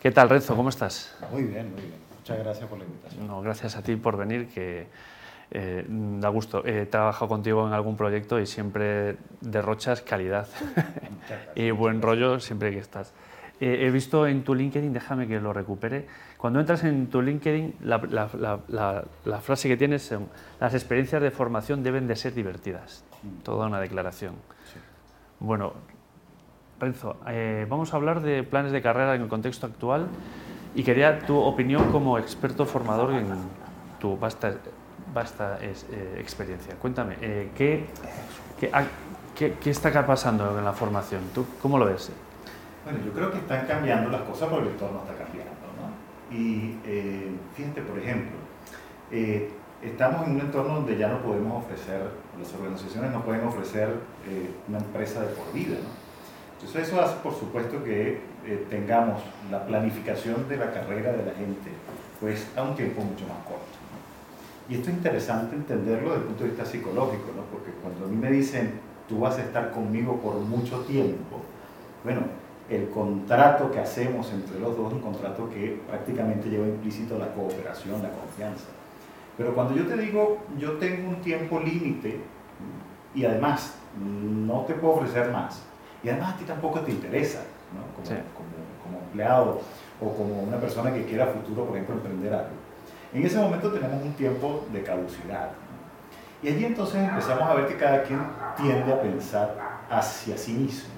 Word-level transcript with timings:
¿Qué 0.00 0.12
tal, 0.12 0.28
Renzo? 0.28 0.54
¿Cómo 0.54 0.68
estás? 0.68 1.12
Muy 1.32 1.42
bien, 1.42 1.72
muy 1.72 1.82
bien. 1.82 1.94
Muchas 2.18 2.38
gracias 2.38 2.68
por 2.68 2.78
la 2.78 2.84
invitación. 2.84 3.26
No, 3.26 3.40
gracias 3.40 3.74
a 3.74 3.82
ti 3.82 3.96
por 3.96 4.16
venir, 4.16 4.46
que 4.46 4.86
eh, 5.50 5.84
da 5.88 6.28
gusto. 6.28 6.64
He 6.64 6.86
trabajado 6.86 7.26
contigo 7.26 7.66
en 7.66 7.72
algún 7.72 7.96
proyecto 7.96 8.38
y 8.38 8.46
siempre 8.46 9.16
derrochas 9.40 10.02
calidad 10.02 10.46
y 11.56 11.72
buen 11.72 12.00
rollo 12.00 12.38
siempre 12.38 12.70
que 12.70 12.78
estás. 12.78 13.12
Eh, 13.60 13.86
he 13.86 13.90
visto 13.90 14.28
en 14.28 14.44
tu 14.44 14.54
LinkedIn, 14.54 14.92
déjame 14.92 15.26
que 15.26 15.40
lo 15.40 15.52
recupere, 15.52 16.06
cuando 16.36 16.60
entras 16.60 16.84
en 16.84 17.08
tu 17.08 17.20
LinkedIn, 17.20 17.74
la, 17.82 17.98
la, 18.08 19.02
la, 19.24 19.40
frase 19.40 19.66
que 19.66 19.76
tienes 19.76 20.02
son, 20.02 20.28
las 20.60 20.74
experiencias 20.74 21.20
de 21.20 21.32
formación 21.32 21.82
deben 21.82 22.06
de 22.06 22.14
ser 22.14 22.34
divertidas. 22.34 23.02
Mm. 23.24 23.42
Toda 23.42 23.66
una 23.66 23.80
declaración. 23.80 24.36
Bueno, 25.40 25.72
Renzo, 26.80 27.16
eh, 27.26 27.66
vamos 27.68 27.92
a 27.92 27.96
hablar 27.96 28.20
de 28.20 28.44
planes 28.44 28.70
de 28.70 28.80
carrera 28.80 29.14
en 29.14 29.22
el 29.22 29.28
contexto 29.28 29.66
actual 29.66 30.06
y 30.74 30.84
quería 30.84 31.18
tu 31.20 31.36
opinión 31.36 31.90
como 31.90 32.18
experto 32.18 32.66
formador 32.66 33.14
en 33.14 33.26
tu 33.98 34.16
vasta, 34.16 34.54
vasta 35.12 35.58
eh, 35.60 36.16
experiencia. 36.18 36.74
Cuéntame, 36.76 37.16
eh, 37.20 37.50
¿qué, 37.56 37.86
qué, 38.60 39.54
qué, 39.60 39.70
está 39.70 40.06
pasando 40.06 40.56
en 40.56 40.64
la 40.64 40.72
formación? 40.72 41.22
¿Tú 41.34 41.46
cómo 41.60 41.78
lo 41.78 41.86
ves? 41.86 42.12
Bueno, 42.84 43.00
yo 43.04 43.12
creo 43.12 43.32
que 43.32 43.38
están 43.38 43.66
cambiando 43.66 44.10
las 44.10 44.22
cosas 44.22 44.48
porque 44.48 44.68
el 44.68 44.72
entorno 44.72 45.00
está 45.00 45.24
cambiando. 45.24 45.52
¿no? 45.78 46.36
Y 46.36 46.76
fíjate, 47.56 47.82
por 47.82 47.98
ejemplo, 47.98 48.36
estamos 49.82 50.28
en 50.28 50.34
un 50.34 50.40
entorno 50.42 50.74
donde 50.74 50.96
ya 50.96 51.08
no 51.08 51.22
podemos 51.22 51.64
ofrecer, 51.64 52.02
las 52.38 52.54
organizaciones 52.54 53.10
no 53.10 53.22
pueden 53.22 53.44
ofrecer 53.44 53.94
una 54.68 54.78
empresa 54.78 55.22
de 55.22 55.28
por 55.28 55.52
vida. 55.52 55.74
¿no? 55.74 56.07
Entonces 56.60 56.88
eso 56.88 57.00
hace, 57.00 57.16
por 57.22 57.34
supuesto, 57.34 57.82
que 57.84 58.18
eh, 58.44 58.66
tengamos 58.68 59.22
la 59.50 59.64
planificación 59.64 60.48
de 60.48 60.56
la 60.56 60.72
carrera 60.72 61.12
de 61.12 61.24
la 61.24 61.32
gente 61.32 61.70
pues, 62.18 62.48
a 62.56 62.62
un 62.62 62.74
tiempo 62.74 63.02
mucho 63.02 63.26
más 63.26 63.38
corto. 63.46 63.78
Y 64.68 64.74
esto 64.74 64.90
es 64.90 64.96
interesante 64.96 65.54
entenderlo 65.54 66.10
desde 66.10 66.22
el 66.22 66.26
punto 66.26 66.44
de 66.44 66.50
vista 66.50 66.66
psicológico, 66.66 67.30
¿no? 67.36 67.42
porque 67.52 67.70
cuando 67.80 68.04
a 68.04 68.08
mí 68.08 68.16
me 68.16 68.30
dicen, 68.30 68.80
tú 69.08 69.20
vas 69.20 69.38
a 69.38 69.42
estar 69.42 69.70
conmigo 69.70 70.16
por 70.20 70.34
mucho 70.34 70.80
tiempo, 70.80 71.40
bueno, 72.04 72.22
el 72.68 72.90
contrato 72.90 73.70
que 73.70 73.78
hacemos 73.78 74.30
entre 74.32 74.60
los 74.60 74.76
dos 74.76 74.88
es 74.88 74.94
un 74.94 75.00
contrato 75.00 75.48
que 75.48 75.80
prácticamente 75.88 76.50
lleva 76.50 76.66
implícito 76.66 77.18
la 77.18 77.32
cooperación, 77.32 78.02
la 78.02 78.10
confianza. 78.10 78.66
Pero 79.38 79.54
cuando 79.54 79.74
yo 79.74 79.86
te 79.86 79.96
digo, 79.96 80.38
yo 80.58 80.72
tengo 80.72 81.08
un 81.08 81.16
tiempo 81.22 81.60
límite 81.60 82.20
y 83.14 83.24
además 83.24 83.74
no 83.98 84.62
te 84.62 84.74
puedo 84.74 84.94
ofrecer 84.94 85.30
más, 85.30 85.62
y 86.02 86.08
además 86.08 86.34
a 86.34 86.36
ti 86.36 86.44
tampoco 86.44 86.80
te 86.80 86.92
interesa, 86.92 87.40
¿no? 87.74 87.82
como, 87.94 88.20
como, 88.84 88.98
empleado 89.06 89.60
o 90.00 90.12
como 90.14 90.42
una 90.42 90.58
persona 90.58 90.92
que 90.92 91.04
quiera 91.04 91.26
futuro, 91.26 91.64
por 91.64 91.76
ejemplo, 91.76 91.96
emprender 91.96 92.32
algo. 92.32 92.50
En 93.12 93.24
ese 93.24 93.38
momento 93.38 93.72
tenemos 93.72 94.02
un 94.02 94.12
tiempo 94.12 94.64
de 94.72 94.82
caducidad. 94.82 95.50
Y 96.42 96.48
allí 96.48 96.66
entonces 96.66 96.96
empezamos 96.96 97.42
a 97.42 97.54
ver 97.54 97.66
que 97.66 97.76
cada 97.76 98.02
quien 98.04 98.20
tiende 98.56 98.92
a 98.92 99.00
pensar 99.00 99.56
hacia 99.90 100.36
sí 100.36 100.52
mismo. 100.52 100.90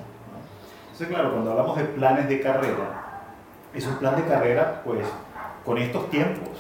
Entonces, 0.82 1.08
claro, 1.08 1.32
cuando 1.32 1.52
hablamos 1.52 1.78
de 1.78 1.84
planes 1.84 2.28
de 2.28 2.40
carrera, 2.40 3.22
es 3.72 3.86
un 3.86 3.94
plan 3.94 4.16
de 4.16 4.24
carrera, 4.24 4.82
pues, 4.84 5.06
con 5.64 5.78
estos 5.78 6.10
tiempos. 6.10 6.50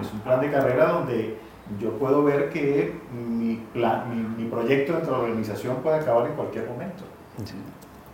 Es 0.00 0.10
un 0.12 0.20
plan 0.20 0.40
de 0.40 0.50
carrera 0.50 0.92
donde 0.92 1.38
yo 1.78 1.90
puedo 1.98 2.22
ver 2.22 2.48
que 2.48 2.98
mi, 3.12 3.56
plan, 3.74 4.08
mi, 4.08 4.44
mi 4.44 4.48
proyecto 4.48 4.94
dentro 4.94 5.12
de 5.12 5.18
la 5.18 5.24
organización 5.24 5.76
puede 5.82 5.98
acabar 5.98 6.26
en 6.26 6.34
cualquier 6.34 6.66
momento. 6.68 7.04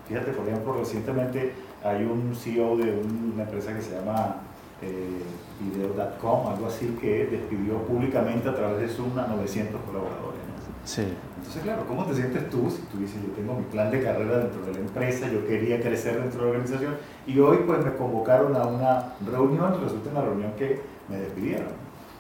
Fíjate, 0.09 0.33
por 0.33 0.49
ejemplo, 0.49 0.75
recientemente 0.79 1.53
hay 1.85 2.05
un 2.05 2.35
CEO 2.35 2.77
de 2.77 3.03
una 3.35 3.45
empresa 3.45 3.75
que 3.75 3.83
se 3.83 3.93
llama 3.93 4.37
eh, 4.83 5.23
Video.com, 5.61 6.49
algo 6.49 6.67
así, 6.67 6.97
que 7.01 7.27
despidió 7.27 7.79
públicamente 7.83 8.49
a 8.49 8.55
través 8.55 8.81
de 8.81 8.89
Zoom 8.89 9.19
a 9.19 9.27
900 9.27 9.81
colaboradores. 9.83 10.41
Sí. 10.85 11.07
Entonces, 11.39 11.63
claro, 11.63 11.85
¿cómo 11.87 12.05
te 12.05 12.15
sientes 12.15 12.51
tú 12.51 12.69
si 12.71 12.83
tú 12.83 12.99
dices, 12.99 13.17
yo 13.23 13.33
tengo 13.33 13.55
mi 13.55 13.65
plan 13.65 13.91
de 13.91 14.03
carrera 14.03 14.39
dentro 14.39 14.63
de 14.63 14.73
la 14.73 14.79
empresa, 14.81 15.29
yo 15.29 15.47
quería 15.47 15.81
crecer 15.81 16.21
dentro 16.21 16.41
de 16.41 16.45
la 16.45 16.51
organización 16.51 16.97
y 17.27 17.39
hoy 17.39 17.59
pues 17.67 17.85
me 17.85 17.95
convocaron 17.95 18.57
a 18.57 18.67
una 18.67 19.15
reunión 19.25 19.75
y 19.79 19.85
resulta 19.85 20.11
una 20.11 20.23
reunión 20.23 20.53
que 20.59 20.81
me 21.09 21.19
despidieron? 21.19 21.69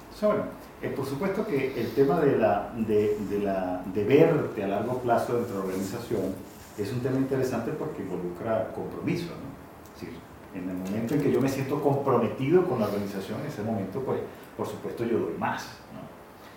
Entonces, 0.04 0.28
bueno, 0.28 0.42
eh, 0.82 0.88
por 0.94 1.06
supuesto 1.06 1.46
que 1.46 1.80
el 1.80 1.90
tema 1.92 2.20
de, 2.20 2.36
la, 2.36 2.72
de, 2.76 3.16
de, 3.30 3.38
la, 3.40 3.82
de 3.92 4.04
verte 4.04 4.64
a 4.64 4.68
largo 4.68 4.98
plazo 4.98 5.36
dentro 5.36 5.54
de 5.54 5.60
la 5.60 5.66
organización 5.66 6.51
es 6.78 6.92
un 6.92 7.00
tema 7.00 7.18
interesante 7.18 7.72
porque 7.72 8.02
involucra 8.02 8.72
compromiso. 8.74 9.26
¿no? 9.26 9.94
Es 9.94 10.00
decir, 10.00 10.18
en 10.54 10.68
el 10.68 10.76
momento 10.76 11.14
en 11.14 11.22
que 11.22 11.32
yo 11.32 11.40
me 11.40 11.48
siento 11.48 11.82
comprometido 11.82 12.64
con 12.64 12.80
la 12.80 12.86
organización, 12.86 13.40
en 13.40 13.46
ese 13.46 13.62
momento, 13.62 14.00
pues, 14.00 14.20
por 14.56 14.66
supuesto, 14.66 15.04
yo 15.04 15.18
doy 15.18 15.34
más. 15.38 15.78
¿no? 15.92 16.00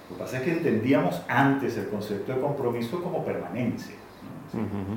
Lo 0.09 0.18
que 0.18 0.24
pasa 0.24 0.38
es 0.38 0.44
que 0.44 0.52
entendíamos 0.52 1.22
antes 1.28 1.78
el 1.78 1.88
concepto 1.90 2.34
de 2.34 2.42
compromiso 2.42 3.02
como 3.02 3.25
permanencia. 3.25 3.96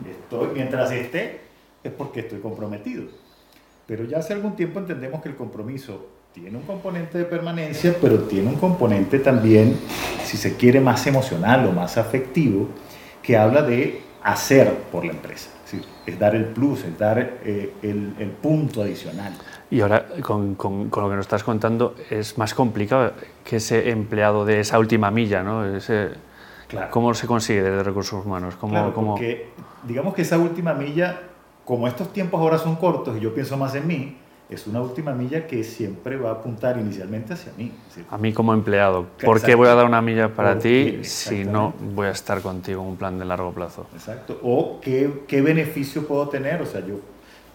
estoy, 0.09 0.49
mientras 0.55 0.91
esté, 0.93 1.41
es 1.83 1.93
porque 1.93 2.21
estoy 2.21 2.41
comprometido. 2.41 3.05
Pero 3.87 4.05
ya 4.05 4.19
hace 4.19 4.35
algún 4.35 4.55
tiempo 4.55 4.79
entendemos 4.79 5.23
que 5.23 5.31
el 5.31 5.37
compromiso 5.37 6.09
tiene 6.33 6.57
un 6.57 6.65
componente 6.65 7.19
de 7.19 7.25
permanencia, 7.25 7.97
pero 8.01 8.25
tiene 8.25 8.49
un 8.49 8.57
componente 8.57 9.19
también, 9.19 9.77
si 10.25 10.37
se 10.37 10.57
quiere, 10.57 10.81
más 10.81 11.07
emocional 11.07 11.67
o 11.67 11.73
más 11.73 11.97
afectivo, 11.97 12.69
que 13.23 13.37
habla 13.37 13.63
de 13.63 14.03
hacer 14.23 14.73
por 14.91 15.05
la 15.05 15.13
empresa. 15.13 15.51
Es, 16.07 16.19
dar 16.19 16.35
el 16.35 16.47
plus, 16.47 16.85
es 16.85 16.99
dar 16.99 17.19
eh, 17.19 17.75
el, 17.83 18.15
el, 18.19 18.31
punto 18.31 18.83
adicional. 18.83 19.35
Y 19.71 19.81
ahora, 19.83 20.07
con, 20.23 20.55
con, 20.55 20.89
con, 20.89 21.03
lo 21.03 21.11
que 21.11 21.17
nos 21.17 21.27
estás 21.27 21.45
contando, 21.45 21.95
es 22.09 22.39
más 22.39 22.55
complicado 22.55 23.13
que 23.45 23.57
ese 23.57 23.91
empleado 23.91 24.47
de 24.47 24.61
esa 24.61 24.79
última 24.79 25.11
milla, 25.11 25.43
¿no? 25.43 25.67
Ese, 25.67 26.13
claro. 26.69 26.91
¿Cómo 26.91 27.13
se 27.13 27.27
consigue 27.27 27.63
desde 27.63 27.83
recursos 27.83 28.25
humanos? 28.25 28.57
¿Cómo, 28.57 28.73
claro, 28.73 28.95
porque 28.95 29.51
digamos 29.87 30.15
que 30.15 30.23
esa 30.23 30.39
última 30.39 30.73
milla, 30.73 31.21
como 31.67 31.87
estos 31.87 32.13
tiempos 32.15 32.41
ahora 32.41 32.57
son 32.57 32.77
cortos 32.77 33.19
y 33.19 33.21
yo 33.21 33.35
pienso 33.35 33.59
más 33.59 33.75
en 33.75 33.87
mí, 33.87 34.17
es 34.51 34.67
una 34.67 34.81
última 34.81 35.13
milla 35.13 35.47
que 35.47 35.63
siempre 35.63 36.17
va 36.17 36.31
a 36.31 36.33
apuntar 36.35 36.79
inicialmente 36.79 37.35
hacia 37.35 37.53
mí. 37.59 37.71
A 38.11 38.17
mí 38.17 38.33
como 38.33 38.55
empleado. 38.55 39.07
¿Por 39.23 39.43
qué 39.43 39.55
voy 39.55 39.69
a 39.69 39.75
dar 39.75 39.85
una 39.85 40.01
milla 40.01 40.29
para 40.31 40.59
ti 40.59 41.01
si 41.03 41.45
no 41.45 41.75
voy 41.95 42.07
a 42.07 42.11
estar 42.11 42.41
contigo 42.41 42.83
en 42.83 42.89
un 42.89 42.97
plan 42.97 43.19
de 43.19 43.27
largo 43.27 43.53
plazo? 43.53 43.87
Exacto. 43.93 44.41
O 44.43 44.81
qué, 44.81 45.25
qué 45.29 45.43
beneficio 45.43 46.07
puedo 46.07 46.29
tener. 46.29 46.63
O 46.63 46.67
sea, 46.67 46.81
yo 46.81 46.95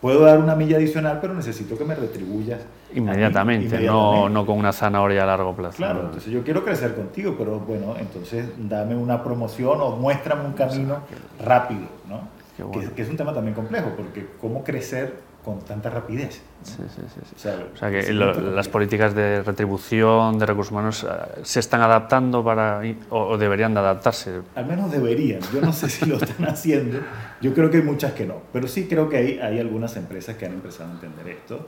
puedo 0.02 0.20
dar 0.20 0.38
una 0.38 0.56
milla 0.56 0.78
adicional, 0.78 1.18
pero 1.20 1.34
necesito 1.34 1.76
que 1.78 1.84
me 1.84 1.96
retribuyas. 1.96 2.62
Inmediatamente, 2.94 3.80
No, 3.80 4.30
no 4.30 4.46
con 4.46 4.60
una 4.60 4.72
zanahoria 4.72 5.24
a 5.24 5.26
largo 5.26 5.56
plazo. 5.56 5.78
Claro, 5.78 6.02
entonces 6.02 6.32
yo 6.32 6.44
quiero 6.44 6.64
crecer 6.64 6.94
contigo, 6.94 7.34
pero 7.36 7.60
bueno, 7.60 7.96
entonces 8.00 8.46
dame 8.58 8.96
una 8.96 9.24
promoción 9.24 9.82
o 9.82 9.96
muéstrame 9.96 10.46
un 10.46 10.54
camino 10.54 10.98
rápido, 11.44 11.88
¿no? 12.08 12.28
Que, 12.72 12.92
que 12.92 13.02
es 13.02 13.10
un 13.10 13.18
tema 13.18 13.34
también 13.34 13.56
complejo, 13.56 13.94
porque 13.98 14.28
cómo 14.40 14.64
crecer 14.64 15.33
con 15.44 15.60
tanta 15.60 15.90
rapidez. 15.90 16.42
Sí, 16.64 16.78
sí, 16.96 17.02
sí. 17.14 17.20
O 17.36 17.40
sea, 17.40 17.66
o 17.74 17.78
sea 17.78 17.92
que 17.92 18.14
las 18.14 18.70
políticas 18.70 19.14
de 19.14 19.44
retribución 19.44 20.40
de 20.40 20.46
recursos 20.46 20.72
humanos 20.72 21.04
eh, 21.04 21.42
se 21.44 21.60
están 21.60 21.82
adaptando 21.82 22.44
para, 22.44 22.82
o, 23.10 23.38
deberían 23.38 23.74
de 23.74 23.82
adaptarse. 23.82 24.42
Al 24.56 24.66
menos 24.66 24.92
deberían. 24.92 25.42
Yo 25.54 25.62
no 25.62 25.74
sé 25.74 25.90
si 25.90 26.06
lo 26.06 26.16
están 26.16 26.46
haciendo. 26.50 27.00
Yo 27.42 27.54
creo 27.54 27.70
que 27.70 27.78
hay 27.78 27.84
muchas 27.84 28.14
que 28.14 28.26
no. 28.26 28.42
Pero 28.54 28.68
sí 28.68 28.88
creo 28.88 29.10
que 29.10 29.18
hay, 29.18 29.40
hay 29.40 29.60
algunas 29.60 29.96
empresas 29.98 30.38
que 30.38 30.46
han 30.46 30.54
empezado 30.54 30.92
a 30.92 30.94
entender 30.94 31.28
esto 31.28 31.68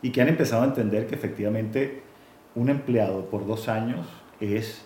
y 0.00 0.10
que 0.10 0.22
han 0.22 0.28
empezado 0.28 0.62
a 0.62 0.66
entender 0.66 1.06
que 1.06 1.16
efectivamente 1.16 2.02
un 2.54 2.68
empleado 2.68 3.26
por 3.26 3.46
dos 3.46 3.68
años 3.68 4.06
es 4.40 4.84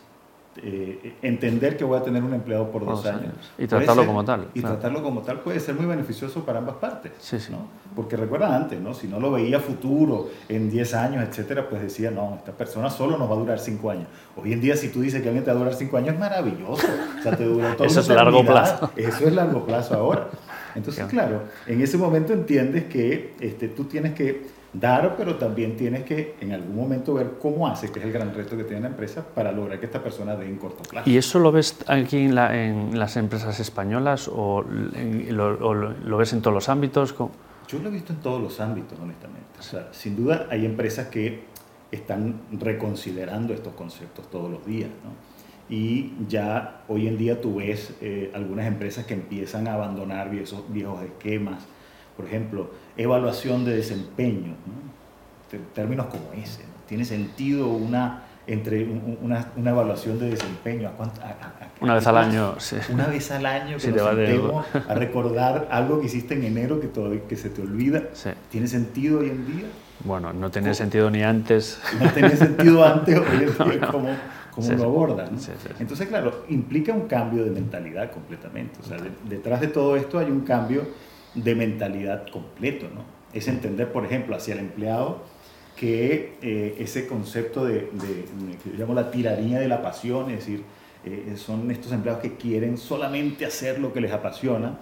eh, 0.56 1.14
entender 1.22 1.76
que 1.76 1.84
voy 1.84 1.98
a 1.98 2.02
tener 2.02 2.22
un 2.22 2.34
empleado 2.34 2.70
por 2.70 2.84
dos, 2.84 3.06
años. 3.06 3.32
Y 3.56 3.66
tratarlo 3.66 4.04
como 4.04 4.24
tal. 4.24 4.48
Y 4.52 4.60
tratarlo 4.60 5.02
como 5.02 5.22
tal 5.22 5.40
puede 5.40 5.58
ser 5.60 5.74
muy 5.74 5.86
beneficioso 5.86 6.44
para 6.44 6.58
ambas 6.58 6.76
partes. 6.76 7.12
Sí, 7.18 7.40
sí. 7.40 7.50
¿no? 7.50 7.68
Porque 7.96 8.16
recuerda 8.16 8.54
antes, 8.54 8.80
¿no? 8.80 8.92
si 8.92 9.08
no 9.08 9.18
lo 9.18 9.30
veía 9.30 9.60
futuro, 9.60 10.28
en 10.48 10.70
10 10.70 10.94
años, 10.94 11.24
etcétera, 11.28 11.68
pues 11.68 11.82
decía, 11.82 12.10
no, 12.10 12.34
esta 12.36 12.52
persona 12.52 12.90
solo 12.90 13.16
nos 13.16 13.30
va 13.30 13.34
a 13.34 13.38
durar 13.38 13.58
5 13.58 13.90
años. 13.90 14.08
Hoy 14.36 14.52
en 14.52 14.60
día, 14.60 14.76
si 14.76 14.88
tú 14.88 15.00
dices 15.00 15.22
que 15.22 15.28
alguien 15.28 15.44
te 15.44 15.50
va 15.50 15.56
a 15.56 15.60
durar 15.60 15.74
5 15.74 15.96
años, 15.96 16.14
es 16.14 16.20
maravilloso. 16.20 16.86
O 17.18 17.22
sea, 17.22 17.36
te 17.36 17.44
dura 17.44 17.74
todo 17.76 17.86
Eso 17.86 18.00
es 18.00 18.08
largo 18.08 18.44
plazo. 18.44 18.90
Eso 18.96 19.26
es 19.26 19.32
largo 19.32 19.64
plazo 19.64 19.94
ahora. 19.94 20.28
Entonces, 20.74 21.06
claro, 21.06 21.42
en 21.66 21.80
ese 21.80 21.98
momento 21.98 22.32
entiendes 22.32 22.84
que 22.84 23.34
este, 23.40 23.68
tú 23.68 23.84
tienes 23.84 24.14
que 24.14 24.46
dar, 24.72 25.16
pero 25.16 25.36
también 25.36 25.76
tienes 25.76 26.04
que 26.04 26.36
en 26.40 26.52
algún 26.52 26.74
momento 26.74 27.14
ver 27.14 27.32
cómo 27.40 27.68
hace, 27.68 27.90
que 27.90 27.98
es 27.98 28.04
el 28.04 28.12
gran 28.12 28.34
reto 28.34 28.56
que 28.56 28.64
tiene 28.64 28.80
la 28.82 28.88
empresa, 28.88 29.24
para 29.34 29.52
lograr 29.52 29.78
que 29.78 29.86
esta 29.86 30.02
persona 30.02 30.34
dé 30.34 30.46
en 30.46 30.56
corto 30.56 30.82
plazo. 30.82 31.08
¿Y 31.08 31.16
eso 31.16 31.38
lo 31.38 31.52
ves 31.52 31.78
aquí 31.86 32.18
en, 32.18 32.38
en 32.38 32.98
las 32.98 33.16
empresas 33.16 33.60
españolas 33.60 34.28
o, 34.32 34.62
lo, 34.62 36.16
ves 36.16 36.32
en 36.32 36.40
todos 36.40 36.54
los 36.54 36.68
ámbitos? 36.68 37.14
Yo 37.68 37.78
lo 37.78 37.88
he 37.88 37.92
visto 37.92 38.12
en 38.12 38.20
todos 38.20 38.40
los 38.40 38.60
ámbitos, 38.60 38.98
honestamente. 38.98 39.42
O 39.58 39.62
sea, 39.62 39.88
sin 39.92 40.16
duda 40.16 40.46
hay 40.50 40.64
empresas 40.64 41.08
que 41.08 41.44
están 41.90 42.40
reconsiderando 42.52 43.52
estos 43.52 43.74
conceptos 43.74 44.30
todos 44.30 44.50
los 44.50 44.64
días. 44.64 44.90
¿no? 45.04 45.10
Y 45.74 46.12
ya 46.28 46.82
hoy 46.88 47.08
en 47.08 47.18
día 47.18 47.40
tú 47.40 47.56
ves 47.56 47.94
eh, 48.00 48.30
algunas 48.34 48.66
empresas 48.66 49.04
que 49.04 49.14
empiezan 49.14 49.68
a 49.68 49.74
abandonar 49.74 50.30
viejos, 50.30 50.64
viejos 50.68 51.02
esquemas 51.02 51.62
por 52.16 52.26
ejemplo, 52.26 52.70
evaluación 52.96 53.64
de 53.64 53.76
desempeño. 53.76 54.54
términos 55.74 56.06
como 56.06 56.32
ese. 56.32 56.62
¿Tiene 56.88 57.04
sentido 57.04 57.68
una, 57.68 58.24
entre 58.46 58.84
una, 58.84 59.52
una 59.56 59.70
evaluación 59.70 60.18
de 60.18 60.30
desempeño? 60.30 60.90
una 61.80 61.94
vez 61.94 62.06
al 62.06 62.16
año, 62.18 62.54
sí. 62.58 62.76
Una 62.90 63.06
vez 63.06 63.30
al 63.30 63.46
año 63.46 63.78
que 63.78 63.88
nos 63.88 64.66
a 64.88 64.94
recordar 64.94 65.68
algo 65.70 66.00
que 66.00 66.06
hiciste 66.06 66.34
en 66.34 66.44
enero 66.44 66.80
que, 66.80 66.88
todo, 66.88 67.10
que 67.28 67.36
se 67.36 67.50
te 67.50 67.62
olvida. 67.62 68.02
¿Tiene 68.50 68.68
sentido 68.68 69.20
hoy 69.20 69.30
en 69.30 69.46
día? 69.46 69.66
Bueno, 70.04 70.32
no 70.32 70.50
tenía 70.50 70.74
sentido 70.74 71.10
ni 71.10 71.22
antes. 71.22 71.80
No 72.00 72.10
tenía 72.12 72.36
sentido 72.36 72.84
antes, 72.84 73.16
hoy 73.18 73.44
en 73.44 73.70
día, 73.70 73.88
como 73.88 74.10
cómo 74.54 74.70
lo 74.72 74.84
abordan. 74.84 75.30
Entonces, 75.78 76.08
claro, 76.08 76.44
implica 76.48 76.92
un 76.92 77.08
cambio 77.08 77.44
de 77.44 77.50
mentalidad 77.50 78.10
completamente. 78.12 78.78
O 78.80 78.84
sea, 78.84 78.98
detrás 79.28 79.60
de 79.60 79.68
todo 79.68 79.96
esto 79.96 80.18
hay 80.18 80.30
un 80.30 80.42
cambio 80.42 80.86
de 81.34 81.54
mentalidad 81.54 82.28
completo, 82.30 82.86
¿no? 82.94 83.04
Es 83.32 83.48
entender, 83.48 83.92
por 83.92 84.04
ejemplo, 84.04 84.36
hacia 84.36 84.54
el 84.54 84.60
empleado 84.60 85.22
que 85.76 86.34
eh, 86.42 86.76
ese 86.78 87.06
concepto 87.06 87.64
de, 87.64 87.88
que 88.62 88.70
yo 88.70 88.78
llamo 88.78 88.94
la 88.94 89.10
tiranía 89.10 89.58
de 89.58 89.68
la 89.68 89.82
pasión, 89.82 90.30
es 90.30 90.40
decir, 90.40 90.62
eh, 91.04 91.34
son 91.36 91.70
estos 91.70 91.92
empleados 91.92 92.22
que 92.22 92.36
quieren 92.36 92.76
solamente 92.76 93.46
hacer 93.46 93.78
lo 93.78 93.92
que 93.92 94.00
les 94.00 94.12
apasiona, 94.12 94.78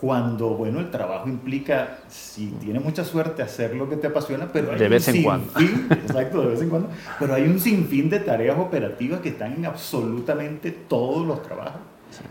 cuando, 0.00 0.50
bueno, 0.50 0.80
el 0.80 0.90
trabajo 0.90 1.28
implica, 1.28 2.00
si 2.08 2.48
tienes 2.60 2.82
mucha 2.82 3.04
suerte, 3.04 3.42
hacer 3.42 3.74
lo 3.74 3.88
que 3.88 3.96
te 3.96 4.08
apasiona, 4.08 4.50
pero 4.52 4.72
hay 4.72 4.78
de 4.78 4.88
vez 4.88 5.08
en 5.08 5.22
cuando. 5.22 5.50
exacto, 5.90 6.42
de 6.42 6.48
vez 6.48 6.60
en 6.62 6.68
cuando, 6.68 6.88
pero 7.18 7.34
hay 7.34 7.44
un 7.44 7.60
sinfín 7.60 8.10
de 8.10 8.20
tareas 8.20 8.58
operativas 8.58 9.20
que 9.20 9.30
están 9.30 9.54
en 9.54 9.66
absolutamente 9.66 10.72
todos 10.72 11.26
los 11.26 11.42
trabajos, 11.42 11.80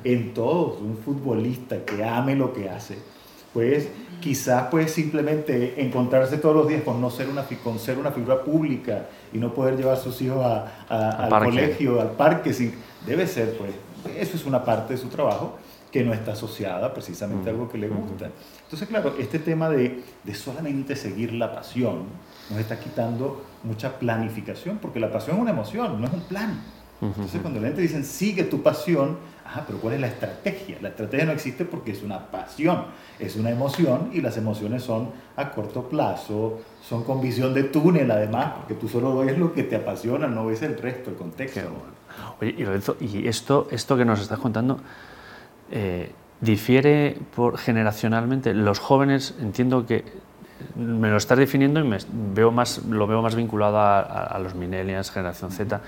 en 0.03 0.33
todos. 0.33 0.81
Un 0.81 0.97
futbolista 0.97 1.83
que 1.83 2.03
ame 2.03 2.35
lo 2.35 2.53
que 2.53 2.69
hace, 2.69 2.97
pues 3.53 3.87
quizás 4.19 4.67
pues 4.71 4.91
simplemente 4.91 5.81
encontrarse 5.81 6.37
todos 6.37 6.55
los 6.55 6.67
días 6.67 6.81
con 6.83 7.01
no 7.01 7.09
ser 7.09 7.27
una, 7.27 7.43
con 7.63 7.77
ser 7.77 7.97
una 7.97 8.11
figura 8.11 8.41
pública 8.41 9.07
y 9.33 9.37
no 9.37 9.53
poder 9.53 9.75
llevar 9.75 9.95
a 9.95 9.99
sus 9.99 10.21
hijos 10.21 10.45
al 10.89 11.29
colegio, 11.29 11.99
al 11.99 12.11
parque, 12.11 12.53
sin, 12.53 12.73
debe 13.05 13.27
ser 13.27 13.57
pues, 13.57 13.71
eso 14.17 14.37
es 14.37 14.45
una 14.45 14.63
parte 14.63 14.93
de 14.93 14.99
su 14.99 15.07
trabajo 15.07 15.57
que 15.91 16.03
no 16.03 16.13
está 16.13 16.31
asociada 16.31 16.91
precisamente 16.91 17.49
a 17.49 17.53
algo 17.53 17.69
que 17.69 17.77
le 17.77 17.87
gusta. 17.87 18.31
Entonces, 18.63 18.87
claro, 18.87 19.13
este 19.19 19.37
tema 19.37 19.69
de, 19.69 20.03
de, 20.23 20.33
solamente 20.33 20.95
seguir 20.95 21.33
la 21.33 21.53
pasión 21.53 22.05
nos 22.49 22.59
está 22.59 22.79
quitando 22.79 23.45
mucha 23.63 23.99
planificación, 23.99 24.79
porque 24.79 24.99
la 24.99 25.11
pasión 25.11 25.35
es 25.35 25.41
una 25.43 25.51
emoción, 25.51 26.01
no 26.01 26.07
es 26.07 26.13
un 26.13 26.21
plan. 26.21 26.59
Entonces, 27.01 27.41
cuando 27.41 27.59
la 27.59 27.67
gente 27.67 27.81
dice, 27.81 28.01
sigue 28.03 28.43
tu 28.43 28.61
pasión, 28.63 29.17
ah, 29.45 29.63
pero 29.67 29.79
¿cuál 29.79 29.95
es 29.95 30.01
la 30.01 30.07
estrategia? 30.07 30.77
La 30.81 30.89
estrategia 30.89 31.25
no 31.25 31.33
existe 31.33 31.65
porque 31.65 31.91
es 31.91 32.01
una 32.01 32.27
pasión, 32.27 32.85
es 33.19 33.35
una 33.35 33.49
emoción 33.49 34.09
y 34.13 34.21
las 34.21 34.37
emociones 34.37 34.83
son 34.83 35.09
a 35.35 35.51
corto 35.51 35.89
plazo, 35.89 36.61
son 36.81 37.03
con 37.03 37.19
visión 37.19 37.53
de 37.53 37.63
túnel 37.63 38.09
además, 38.09 38.53
porque 38.57 38.75
tú 38.75 38.87
solo 38.87 39.17
ves 39.17 39.37
lo 39.37 39.53
que 39.53 39.63
te 39.63 39.75
apasiona, 39.75 40.27
no 40.27 40.45
ves 40.45 40.61
el 40.61 40.77
resto, 40.77 41.09
el 41.09 41.17
contexto. 41.17 41.59
Oye, 42.39 42.55
y 43.01 43.27
esto, 43.27 43.67
esto 43.71 43.97
que 43.97 44.05
nos 44.05 44.21
estás 44.21 44.39
contando, 44.39 44.79
eh, 45.71 46.11
difiere 46.41 47.17
por, 47.35 47.57
generacionalmente. 47.57 48.53
Los 48.53 48.79
jóvenes, 48.79 49.35
entiendo 49.39 49.85
que 49.85 50.03
me 50.75 51.09
lo 51.09 51.17
estás 51.17 51.37
definiendo 51.37 51.79
y 51.79 51.83
me 51.83 51.97
veo 52.33 52.51
más, 52.51 52.83
lo 52.85 53.07
veo 53.07 53.21
más 53.21 53.35
vinculado 53.35 53.79
a, 53.79 54.37
los 54.39 54.55
millennials, 54.55 55.11
generación 55.11 55.51
Z. 55.51 55.81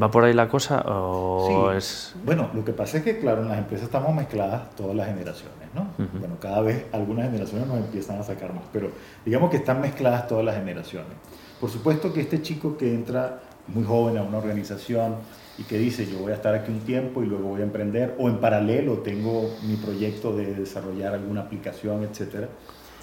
¿Va 0.00 0.10
por 0.10 0.24
ahí 0.24 0.32
la 0.32 0.48
cosa 0.48 0.82
o 0.86 1.70
sí. 1.72 1.76
es...? 1.76 2.14
Bueno, 2.24 2.50
lo 2.54 2.64
que 2.64 2.72
pasa 2.72 2.98
es 2.98 3.04
que, 3.04 3.18
claro, 3.18 3.42
en 3.42 3.48
las 3.48 3.58
empresas 3.58 3.86
estamos 3.86 4.14
mezcladas 4.14 4.70
todas 4.76 4.94
las 4.94 5.08
generaciones, 5.08 5.68
¿no? 5.74 5.88
Bueno, 6.18 6.36
cada 6.40 6.60
vez 6.60 6.86
algunas 6.92 7.26
generaciones 7.26 7.66
nos 7.66 7.78
empiezan 7.78 8.20
a 8.20 8.22
sacar 8.22 8.52
más, 8.54 8.64
pero 8.72 8.90
digamos 9.24 9.50
que 9.50 9.56
están 9.56 9.80
mezcladas 9.80 10.28
todas 10.28 10.44
las 10.44 10.56
generaciones. 10.56 11.12
Por 11.60 11.70
supuesto 11.70 12.12
que 12.12 12.20
este 12.20 12.42
chico 12.42 12.76
que 12.76 12.94
entra 12.94 13.40
muy 13.68 13.84
joven 13.84 14.18
a 14.18 14.22
una 14.22 14.38
organización, 14.38 15.16
y 15.58 15.64
que 15.64 15.78
dice 15.78 16.06
yo 16.06 16.18
voy 16.18 16.32
a 16.32 16.36
estar 16.36 16.54
aquí 16.54 16.70
un 16.70 16.80
tiempo 16.80 17.22
y 17.22 17.26
luego 17.26 17.48
voy 17.48 17.60
a 17.60 17.64
emprender 17.64 18.14
o 18.18 18.28
en 18.28 18.38
paralelo 18.38 18.98
tengo 18.98 19.50
mi 19.62 19.76
proyecto 19.76 20.34
de 20.34 20.54
desarrollar 20.54 21.14
alguna 21.14 21.42
aplicación, 21.42 22.04
etcétera, 22.04 22.48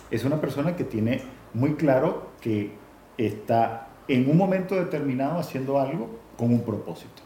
es 0.09 0.25
una 0.25 0.41
persona 0.41 0.75
que 0.75 0.83
tiene 0.83 1.21
muy 1.53 1.75
claro 1.75 2.29
que 2.41 2.73
está 3.17 3.89
en 4.07 4.29
un 4.29 4.37
momento 4.37 4.75
determinado 4.75 5.37
haciendo 5.39 5.79
algo 5.79 6.09
con 6.39 6.53
un 6.53 6.61
propósito. 6.61 7.21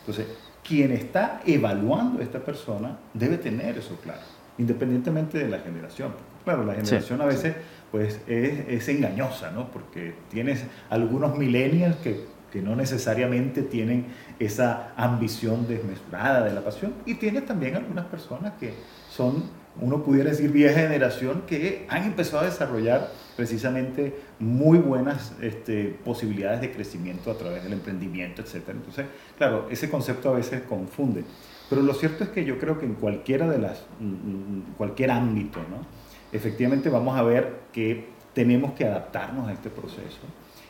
Entonces, 0.00 0.26
quien 0.66 0.90
está 0.90 1.42
evaluando 1.46 2.18
a 2.18 2.24
esta 2.24 2.40
persona 2.40 2.98
debe 3.14 3.38
tener 3.38 3.78
eso 3.78 3.96
claro, 4.02 4.22
independientemente 4.58 5.38
de 5.38 5.48
la 5.48 5.60
generación. 5.60 6.12
Claro, 6.44 6.64
la 6.64 6.74
generación 6.74 7.20
a 7.20 7.26
veces 7.26 7.54
pues, 7.92 8.20
es, 8.26 8.68
es 8.68 8.88
engañosa, 8.88 9.52
¿no? 9.52 9.70
porque 9.70 10.14
tienes 10.28 10.64
algunos 10.90 11.38
millennials 11.38 11.96
que 11.96 12.36
que 12.52 12.62
no 12.62 12.76
necesariamente 12.76 13.62
tienen 13.62 14.06
esa 14.38 14.92
ambición 14.96 15.66
desmesurada 15.66 16.44
de 16.44 16.54
la 16.54 16.62
pasión. 16.62 16.94
Y 17.04 17.14
tiene 17.14 17.42
también 17.42 17.76
algunas 17.76 18.06
personas 18.06 18.54
que 18.58 18.72
son, 19.10 19.44
uno 19.80 20.02
pudiera 20.02 20.30
decir, 20.30 20.50
vieja 20.52 20.80
generación, 20.80 21.42
que 21.46 21.86
han 21.88 22.04
empezado 22.04 22.42
a 22.42 22.46
desarrollar 22.46 23.10
precisamente 23.36 24.14
muy 24.38 24.78
buenas 24.78 25.34
este, 25.40 25.96
posibilidades 26.04 26.60
de 26.60 26.72
crecimiento 26.72 27.30
a 27.30 27.38
través 27.38 27.62
del 27.62 27.74
emprendimiento, 27.74 28.42
etc. 28.42 28.70
Entonces, 28.70 29.06
claro, 29.36 29.68
ese 29.70 29.90
concepto 29.90 30.30
a 30.30 30.32
veces 30.32 30.62
confunde. 30.62 31.24
Pero 31.68 31.82
lo 31.82 31.94
cierto 31.94 32.24
es 32.24 32.30
que 32.30 32.44
yo 32.44 32.58
creo 32.58 32.78
que 32.78 32.86
en 32.86 32.94
cualquiera 32.94 33.48
de 33.48 33.58
las, 33.58 33.84
mm, 34.00 34.04
mm, 34.04 34.62
cualquier 34.76 35.10
ámbito, 35.10 35.58
¿no? 35.58 36.06
efectivamente 36.32 36.88
vamos 36.88 37.16
a 37.16 37.22
ver 37.22 37.60
que 37.72 38.15
tenemos 38.36 38.72
que 38.72 38.84
adaptarnos 38.84 39.48
a 39.48 39.52
este 39.54 39.70
proceso 39.70 40.20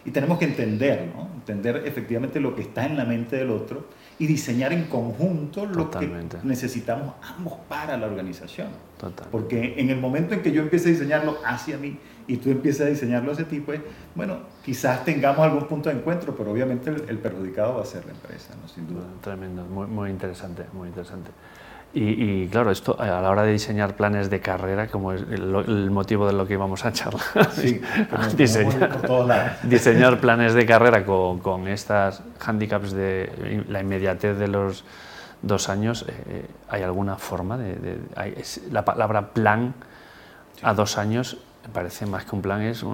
y 0.04 0.12
tenemos 0.12 0.38
que 0.38 0.44
entender, 0.44 1.10
¿no? 1.12 1.28
entender 1.34 1.82
efectivamente 1.84 2.38
lo 2.38 2.54
que 2.54 2.62
está 2.62 2.86
en 2.86 2.96
la 2.96 3.04
mente 3.04 3.34
del 3.34 3.50
otro 3.50 3.88
y 4.20 4.28
diseñar 4.28 4.72
en 4.72 4.84
conjunto 4.84 5.66
lo 5.66 5.90
que 5.90 6.08
necesitamos 6.44 7.14
ambos 7.36 7.54
para 7.68 7.96
la 7.96 8.06
organización. 8.06 8.68
Porque 9.32 9.74
en 9.78 9.90
el 9.90 9.98
momento 9.98 10.34
en 10.34 10.42
que 10.42 10.52
yo 10.52 10.62
empiece 10.62 10.90
a 10.90 10.92
diseñarlo 10.92 11.38
hacia 11.44 11.76
mí 11.76 11.98
y 12.28 12.36
tú 12.36 12.50
empiezas 12.50 12.86
a 12.86 12.90
diseñarlo 12.90 13.32
hacia 13.32 13.48
ti, 13.48 13.58
pues, 13.58 13.80
bueno, 14.14 14.38
quizás 14.64 15.04
tengamos 15.04 15.40
algún 15.40 15.66
punto 15.66 15.88
de 15.88 15.96
encuentro, 15.96 16.36
pero 16.36 16.52
obviamente 16.52 16.90
el, 16.90 17.18
perjudicado 17.18 17.74
va 17.74 17.82
a 17.82 17.86
ser 17.86 18.06
la 18.06 18.12
empresa, 18.12 18.54
¿no? 18.62 18.68
sin 18.68 18.86
duda. 18.86 19.06
Tremendo, 19.22 19.64
muy, 19.64 19.88
muy 19.88 20.10
interesante, 20.10 20.66
muy 20.72 20.86
interesante. 20.86 21.32
Y, 21.98 22.48
claro, 22.48 22.70
esto 22.70 22.94
a 23.00 23.06
la 23.06 23.31
hora 23.31 23.44
de 23.44 23.52
diseñar 23.52 23.96
planes 23.96 24.28
de 24.28 24.38
carrera, 24.40 24.87
como 24.87 25.14
es 25.14 25.22
el, 25.22 25.90
motivo 25.90 26.26
de 26.26 26.34
lo 26.34 26.46
que 26.46 26.52
íbamos 26.52 26.84
a 26.84 26.93
charlar, 26.93 27.50
sí, 27.52 27.81
diseñar, 28.37 29.58
diseñar, 29.62 30.20
planes 30.20 30.52
de 30.52 30.66
carrera 30.66 31.06
con, 31.06 31.38
con, 31.38 31.68
estas 31.68 32.23
handicaps 32.38 32.92
de 32.92 33.64
la 33.70 33.80
inmediatez 33.80 34.37
de 34.37 34.47
los 34.47 34.85
dos 35.40 35.70
años, 35.70 36.04
eh, 36.06 36.44
¿hay 36.68 36.82
alguna 36.82 37.16
forma 37.16 37.56
de...? 37.56 37.99
la 38.70 38.85
palabra 38.85 39.30
plan 39.30 39.73
a 40.62 40.75
dos 40.75 40.99
años 40.99 41.38
me 41.66 41.73
parece 41.73 42.04
más 42.04 42.25
que 42.25 42.37
un 42.37 42.42
plan, 42.42 42.61
es 42.62 42.85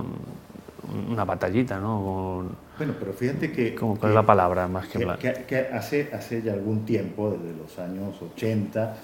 una 0.92 1.24
batallita, 1.24 1.78
¿no? 1.78 2.44
bueno, 2.78 2.94
pero 2.98 3.12
fíjate 3.12 3.52
que... 3.52 3.74
¿Cuál 3.74 3.98
es 4.02 4.14
la 4.14 4.26
palabra 4.26 4.68
más 4.68 4.88
que, 4.88 5.44
que, 5.46 5.58
hace, 5.72 6.10
hace 6.12 6.42
ya 6.42 6.52
algún 6.52 6.84
tiempo, 6.84 7.30
desde 7.30 7.56
los 7.56 7.78
años 7.78 8.20
80, 8.34 8.96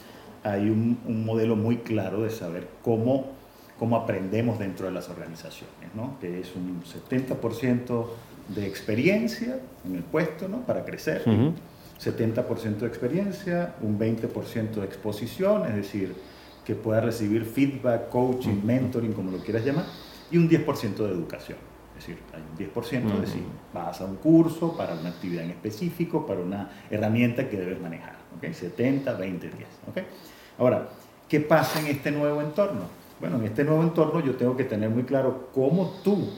hay 0.45 0.71
un, 0.71 0.99
un 1.07 1.25
modelo 1.25 1.57
muy 1.57 1.79
claro 1.79 2.23
de 2.23 2.31
saber 2.31 2.69
cómo, 2.83 3.33
cómo 3.79 3.97
aprendemos 3.97 4.59
dentro 4.59 4.87
de 4.87 4.93
las 4.93 5.09
organizaciones, 5.09 5.95
¿no? 5.95 6.19
Que 6.21 6.41
es 6.41 6.55
un 6.55 6.83
70% 6.83 8.07
de 8.49 8.67
experiencia 8.67 9.59
en 9.85 9.97
el 9.97 10.03
puesto, 10.03 10.49
¿no? 10.49 10.61
Para 10.61 10.85
crecer. 10.85 11.23
70% 11.25 12.79
de 12.79 12.87
experiencia, 12.87 13.75
un 13.81 13.99
20% 13.99 14.71
de 14.71 14.85
exposición, 14.85 15.67
es 15.67 15.75
decir, 15.75 16.15
que 16.65 16.75
pueda 16.75 17.01
recibir 17.01 17.45
feedback, 17.45 18.09
coaching, 18.09 18.61
mentoring, 18.65 19.13
como 19.13 19.31
lo 19.31 19.39
quieras 19.39 19.65
llamar, 19.65 19.87
y 20.31 20.37
un 20.37 20.49
10% 20.49 20.97
de 20.97 21.11
educación. 21.11 21.59
Es 21.99 22.07
decir, 22.07 22.23
hay 22.33 22.43
un 22.43 22.73
10% 22.75 23.21
de 23.21 23.27
si 23.27 23.43
vas 23.75 24.01
a 24.01 24.05
un 24.05 24.17
curso 24.17 24.77
para 24.77 24.95
una 24.95 25.09
actividad 25.11 25.45
en 25.45 25.51
específico, 25.51 26.25
para 26.25 26.41
una 26.41 26.71
herramienta 26.91 27.49
que 27.49 27.57
debes 27.57 27.81
manejar. 27.81 28.17
¿okay? 28.37 28.55
70, 28.55 29.13
20, 29.15 29.49
10. 29.49 29.69
¿okay? 29.91 30.05
Ahora, 30.59 30.89
¿qué 31.29 31.41
pasa 31.41 31.81
en 31.81 31.89
este 31.89 32.13
nuevo 32.13 32.41
entorno? 32.41 32.83
Bueno, 33.19 33.39
en 33.39 33.45
este 33.47 33.65
nuevo 33.65 33.83
entorno 33.83 34.21
yo 34.21 34.37
tengo 34.37 34.57
que 34.57 34.65
tener 34.65 34.91
muy 34.91 35.03
claro 35.03 35.49
cómo 35.53 36.01
tú 36.05 36.29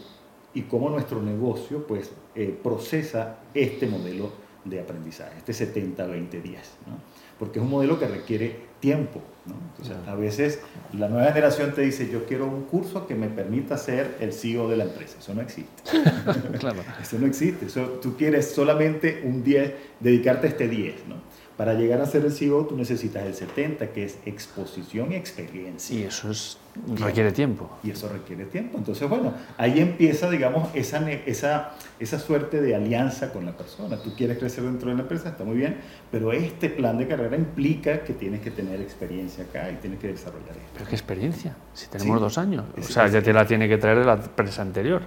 y 0.55 0.63
cómo 0.63 0.89
nuestro 0.89 1.21
negocio 1.21 1.87
pues, 1.87 2.11
eh, 2.35 2.59
procesa 2.63 3.41
este 3.53 3.87
modelo 3.87 4.31
de 4.65 4.81
aprendizaje, 4.81 5.37
este 5.39 5.53
70, 5.53 6.07
20, 6.07 6.41
10. 6.41 6.73
¿no? 6.87 6.97
Porque 7.41 7.59
es 7.59 7.65
un 7.65 7.71
modelo 7.71 7.99
que 7.99 8.07
requiere 8.07 8.57
tiempo. 8.79 9.21
¿no? 9.47 9.55
Entonces, 9.71 9.97
a 10.07 10.15
veces 10.15 10.61
la 10.93 11.09
nueva 11.09 11.33
generación 11.33 11.73
te 11.75 11.81
dice, 11.81 12.09
yo 12.09 12.27
quiero 12.27 12.47
un 12.47 12.65
curso 12.65 13.07
que 13.07 13.17
me 13.17 13.29
permita 13.29 13.77
ser 13.77 14.17
el 14.21 14.33
CEO 14.33 14.69
de 14.69 14.77
la 14.77 14.85
empresa. 14.85 15.17
Eso 15.19 15.35
no 15.35 15.41
existe. 15.41 15.83
claro. 16.61 16.83
Eso 17.01 17.19
no 17.19 17.27
existe. 17.27 17.67
Eso, 17.67 17.99
tú 18.03 18.17
quieres 18.17 18.51
solamente 18.51 19.23
un 19.25 19.43
10, 19.43 19.73
dedicarte 19.99 20.47
a 20.47 20.51
este 20.51 20.69
10. 20.69 20.95
¿no? 21.09 21.17
Para 21.61 21.75
llegar 21.75 22.01
a 22.01 22.07
ser 22.07 22.25
el 22.25 22.33
CEO 22.33 22.65
tú 22.65 22.75
necesitas 22.75 23.23
el 23.27 23.35
70, 23.35 23.89
que 23.89 24.03
es 24.03 24.17
exposición 24.25 25.13
y 25.13 25.17
experiencia. 25.17 25.95
Y 25.95 26.05
eso 26.05 26.31
es, 26.31 26.57
requiere 26.99 27.33
tiempo. 27.33 27.71
Y 27.83 27.91
eso 27.91 28.09
requiere 28.09 28.47
tiempo. 28.47 28.79
Entonces, 28.79 29.07
bueno, 29.07 29.35
ahí 29.59 29.79
empieza, 29.79 30.31
digamos, 30.31 30.71
esa, 30.73 31.07
esa, 31.11 31.73
esa 31.99 32.19
suerte 32.19 32.63
de 32.63 32.75
alianza 32.75 33.31
con 33.31 33.45
la 33.45 33.53
persona. 33.53 33.99
Tú 33.99 34.15
quieres 34.17 34.39
crecer 34.39 34.65
dentro 34.65 34.89
de 34.89 34.95
la 34.95 35.03
empresa, 35.03 35.29
está 35.29 35.45
muy 35.45 35.59
bien, 35.59 35.77
pero 36.11 36.33
este 36.33 36.71
plan 36.71 36.97
de 36.97 37.07
carrera 37.07 37.37
implica 37.37 38.05
que 38.05 38.15
tienes 38.15 38.41
que 38.41 38.51
tener 38.51 38.81
experiencia 38.81 39.45
acá 39.45 39.71
y 39.71 39.75
tienes 39.75 40.01
que 40.01 40.09
desarrollar 40.09 40.57
esto. 40.57 40.71
¿Pero 40.73 40.87
qué 40.89 40.97
experiencia? 40.97 41.57
Si 41.75 41.89
tenemos 41.89 42.23
dos 42.23 42.39
años. 42.39 42.65
O 42.79 42.83
sea, 42.83 43.07
ya 43.09 43.21
te 43.21 43.35
la 43.35 43.47
tiene 43.47 43.69
que 43.69 43.77
traer 43.77 43.99
de 43.99 44.07
la 44.07 44.15
empresa 44.15 44.63
anterior. 44.63 45.03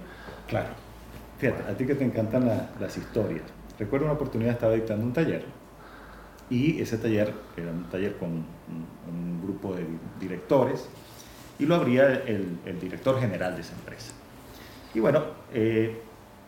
Claro. 0.46 0.68
Fíjate, 1.36 1.68
a 1.68 1.76
ti 1.76 1.84
que 1.84 1.96
te 1.96 2.04
encantan 2.04 2.46
las 2.78 2.96
historias. 2.96 3.42
Recuerdo 3.76 4.06
una 4.06 4.14
oportunidad, 4.14 4.52
estaba 4.52 4.74
dictando 4.74 5.04
un 5.04 5.12
taller 5.12 5.63
y 6.50 6.80
ese 6.80 6.98
taller 6.98 7.32
era 7.56 7.70
un 7.70 7.84
taller 7.84 8.16
con 8.18 8.30
un, 8.30 9.42
grupo 9.42 9.74
de 9.74 9.86
directores 10.18 10.88
y 11.58 11.66
lo 11.66 11.74
abría 11.74 12.06
el, 12.24 12.58
director 12.80 13.20
general 13.20 13.54
de 13.54 13.60
esa 13.60 13.74
empresa. 13.74 14.12
Y 14.94 15.00
bueno, 15.00 15.22
eh, 15.52 16.00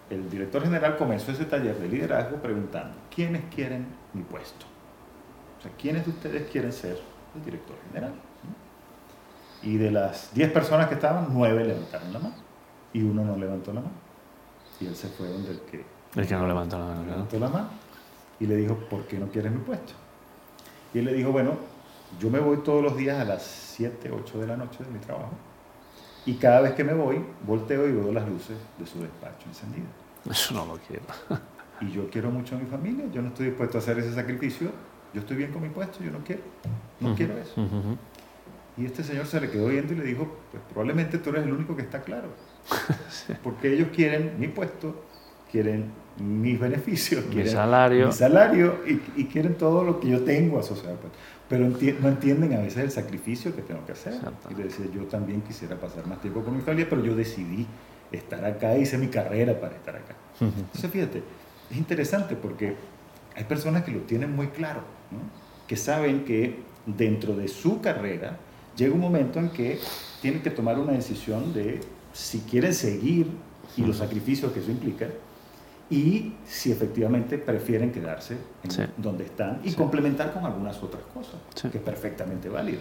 el 0.08 0.30
director 0.30 0.62
general 0.62 0.96
comenzó 0.96 1.32
ese 1.32 1.44
taller 1.44 1.78
de 1.78 1.88
liderazgo 1.88 2.36
preguntando, 2.38 2.96
¿quiénes 3.14 3.42
quieren 3.54 3.86
mi 4.14 4.22
puesto? 4.22 4.64
O 5.58 5.62
sea, 5.62 5.70
¿quiénes 5.78 6.06
de 6.06 6.10
ustedes 6.10 6.50
quieren 6.50 6.72
ser 6.72 6.98
el 7.34 7.44
director 7.44 7.76
general? 7.88 8.14
Y 9.62 9.76
de 9.76 9.90
las 9.90 10.32
10 10.32 10.52
personas 10.52 10.88
que 10.88 10.94
estaban, 10.94 11.28
9 11.30 11.64
levantaron 11.64 12.12
la 12.12 12.18
mano 12.18 12.34
y 12.92 13.02
uno 13.02 13.24
no 13.24 13.36
levantó 13.36 13.74
la 13.74 13.80
mano. 13.80 13.94
Y 14.80 14.86
él 14.86 14.96
se 14.96 15.08
fue 15.08 15.28
donde 15.28 15.50
el 15.50 15.60
que... 15.60 15.84
El 16.14 16.26
que 16.26 16.34
no 16.34 16.46
levantó 16.46 16.78
la 16.78 16.86
mano. 16.86 17.04
Levantó 17.04 17.38
la 17.38 17.48
mano 17.48 17.85
y 18.40 18.46
le 18.46 18.56
dijo, 18.56 18.74
¿por 18.74 19.06
qué 19.06 19.18
no 19.18 19.28
quieres 19.28 19.52
mi 19.52 19.58
puesto? 19.58 19.92
Y 20.94 20.98
él 20.98 21.06
le 21.06 21.14
dijo, 21.14 21.32
bueno, 21.32 21.52
yo 22.20 22.30
me 22.30 22.38
voy 22.38 22.58
todos 22.58 22.82
los 22.82 22.96
días 22.96 23.20
a 23.20 23.24
las 23.24 23.42
7, 23.42 24.10
8 24.10 24.38
de 24.38 24.46
la 24.46 24.56
noche 24.56 24.84
de 24.84 24.90
mi 24.90 24.98
trabajo 24.98 25.32
y 26.26 26.34
cada 26.34 26.60
vez 26.60 26.74
que 26.74 26.82
me 26.82 26.92
voy, 26.92 27.24
volteo 27.46 27.88
y 27.88 27.92
veo 27.92 28.12
las 28.12 28.28
luces 28.28 28.56
de 28.78 28.86
su 28.86 29.00
despacho 29.00 29.46
encendidas. 29.46 29.88
Eso 30.28 30.54
no 30.54 30.66
lo 30.66 30.78
quiero. 30.78 31.04
y 31.80 31.92
yo 31.92 32.10
quiero 32.10 32.30
mucho 32.30 32.56
a 32.56 32.58
mi 32.58 32.66
familia, 32.66 33.06
yo 33.12 33.22
no 33.22 33.28
estoy 33.28 33.46
dispuesto 33.46 33.78
a 33.78 33.80
hacer 33.80 33.98
ese 34.00 34.12
sacrificio, 34.12 34.70
yo 35.14 35.20
estoy 35.20 35.36
bien 35.36 35.52
con 35.52 35.62
mi 35.62 35.68
puesto, 35.68 36.02
yo 36.02 36.10
no 36.10 36.18
quiero, 36.24 36.42
no 37.00 37.14
quiero 37.14 37.38
eso. 37.38 37.54
Y 38.76 38.84
este 38.84 39.04
señor 39.04 39.26
se 39.26 39.40
le 39.40 39.48
quedó 39.50 39.68
viendo 39.68 39.94
y 39.94 39.96
le 39.96 40.04
dijo, 40.04 40.36
pues 40.50 40.62
probablemente 40.68 41.18
tú 41.18 41.30
eres 41.30 41.44
el 41.44 41.52
único 41.52 41.76
que 41.76 41.82
está 41.82 42.02
claro. 42.02 42.28
Porque 43.42 43.72
ellos 43.72 43.88
quieren 43.94 44.38
mi 44.38 44.48
puesto, 44.48 45.04
quieren 45.50 45.90
mis 46.18 46.58
beneficios, 46.58 47.26
mi 47.26 47.46
salario, 47.46 48.06
mi 48.06 48.12
salario 48.12 48.80
y, 49.16 49.24
quieren 49.24 49.54
todo 49.54 49.84
lo 49.84 50.00
que 50.00 50.08
yo 50.08 50.20
tengo 50.22 50.58
asociado. 50.58 50.96
Pues. 50.96 51.12
Pero 51.48 51.68
no 51.68 52.08
entienden 52.08 52.54
a 52.54 52.58
veces 52.58 52.78
el 52.78 52.90
sacrificio 52.90 53.54
que 53.54 53.62
tengo 53.62 53.84
que 53.86 53.92
hacer. 53.92 54.14
Y 54.50 54.54
decía, 54.54 54.86
yo 54.92 55.04
también 55.04 55.42
quisiera 55.42 55.76
pasar 55.76 56.06
más 56.06 56.20
tiempo 56.20 56.42
con 56.42 56.56
mi 56.56 56.62
familia, 56.62 56.86
pero 56.88 57.04
yo 57.04 57.14
decidí 57.14 57.66
estar 58.10 58.44
acá, 58.44 58.76
hice 58.76 58.98
mi 58.98 59.08
carrera 59.08 59.60
para 59.60 59.76
estar 59.76 59.96
acá. 59.96 60.16
Entonces, 60.40 60.90
fíjate, 60.90 61.22
es 61.70 61.76
interesante 61.76 62.34
porque 62.34 62.74
hay 63.34 63.44
personas 63.44 63.84
que 63.84 63.92
lo 63.92 64.00
tienen 64.00 64.34
muy 64.34 64.48
claro, 64.48 64.80
que 65.66 65.76
saben 65.76 66.24
que 66.24 66.60
dentro 66.86 67.34
de 67.36 67.48
su 67.48 67.80
carrera 67.80 68.38
llega 68.76 68.94
un 68.94 69.00
momento 69.00 69.38
en 69.38 69.50
que 69.50 69.78
tienen 70.20 70.42
que 70.42 70.50
tomar 70.50 70.78
una 70.78 70.92
decisión 70.92 71.52
de 71.52 71.80
si 72.12 72.40
quieren 72.40 72.72
seguir 72.72 73.28
y 73.76 73.82
los 73.82 73.98
sacrificios 73.98 74.52
que 74.52 74.60
eso 74.60 74.70
implica, 74.70 75.08
y 75.88 76.32
si 76.44 76.72
efectivamente 76.72 77.38
prefieren 77.38 77.92
quedarse 77.92 78.36
en 78.64 78.90
donde 78.96 79.24
están 79.24 79.60
y 79.62 79.72
complementar 79.72 80.32
con 80.32 80.44
algunas 80.44 80.82
otras 80.82 81.02
cosas, 81.14 81.36
que 81.70 81.78
es 81.78 81.84
perfectamente 81.84 82.48
válido. 82.48 82.80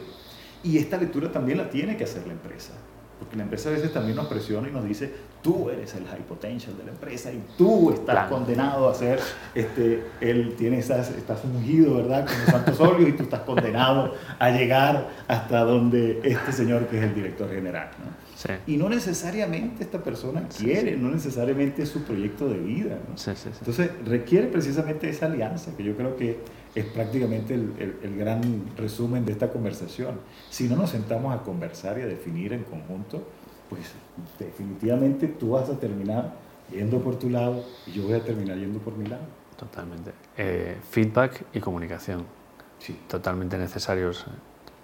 Y 0.64 0.78
esta 0.80 0.98
lectura 0.98 1.32
también 1.32 1.60
la 1.60 1.70
tiene 1.70 1.96
que 1.96 2.06
hacer 2.06 2.26
la 2.26 2.34
empresa, 2.34 2.74
porque 3.20 3.36
la 3.36 3.44
empresa 3.44 3.70
a 3.70 3.74
veces 3.74 3.94
también 3.94 4.16
nos 4.16 4.26
presiona 4.26 4.68
y 4.68 4.72
nos 4.72 4.84
dice, 4.84 5.14
tú 5.44 5.70
eres 5.70 5.94
el 5.94 6.08
high 6.08 6.24
potential 6.24 6.76
de 6.76 6.86
la 6.86 6.92
empresa 6.92 7.32
y 7.32 7.44
tú 7.56 7.92
estás 7.92 8.28
condenado 8.28 8.90
a 8.90 8.96
ser, 8.96 9.20
este, 9.54 10.04
él 10.20 10.56
tiene 10.58 10.80
esas, 10.80 11.12
estás 11.12 11.44
ungido, 11.44 11.98
¿verdad? 11.98 12.26
Con 12.26 12.40
los 12.40 12.50
santos 12.50 12.80
óleos 12.80 13.10
y 13.10 13.14
tú 13.14 13.24
estás 13.24 13.42
condenado 13.42 14.16
a 14.40 14.50
llegar 14.50 15.10
hasta 15.28 15.60
donde 15.60 16.22
este 16.24 16.52
señor 16.52 16.88
que 16.88 16.98
es 16.98 17.04
el 17.04 17.14
director 17.14 17.48
general, 17.52 17.92
¿no? 18.00 18.25
Y 18.68 18.78
no 18.78 18.90
necesariamente 18.90 19.84
esta 19.84 20.04
persona 20.04 20.48
quiere, 20.48 20.98
no 20.98 21.10
necesariamente 21.10 21.84
es 21.84 21.90
su 21.90 22.04
proyecto 22.04 22.48
de 22.48 22.58
vida. 22.58 22.98
Entonces 23.08 23.92
requiere 24.06 24.48
precisamente 24.48 25.10
esa 25.10 25.28
alianza, 25.28 25.75
que 25.75 25.84
yo 25.84 25.96
creo 25.96 26.16
que 26.16 26.40
es 26.75 26.86
prácticamente 26.86 27.54
el, 27.54 27.98
el, 28.04 28.18
gran 28.18 28.42
resumen 28.78 29.25
de 29.25 29.32
esta 29.32 29.52
conversación. 29.52 30.20
Si 30.50 30.68
no 30.68 30.75
nos 30.75 30.90
sentamos 30.90 31.34
a 31.34 31.42
conversar 31.44 31.98
y 32.00 32.02
a 32.02 32.06
definir 32.06 32.54
en 32.54 32.64
conjunto, 32.64 33.28
pues 33.70 33.94
definitivamente 34.38 35.28
tú 35.28 35.52
vas 35.52 35.70
a 35.70 35.80
terminar 35.80 36.34
yendo 36.72 37.00
por 37.00 37.18
tu 37.18 37.30
lado 37.30 37.64
y 37.88 37.94
yo 37.94 38.04
voy 38.04 38.14
a 38.14 38.24
terminar 38.24 38.58
yendo 38.58 38.80
por 38.80 38.96
mi 38.98 39.08
lado. 39.08 39.24
Totalmente. 39.58 40.12
Eh, 40.38 40.78
feedback 40.90 41.46
y 41.54 41.60
comunicación. 41.60 42.25
Sí. 42.80 43.00
Totalmente 43.08 43.58
necesarios. 43.58 44.25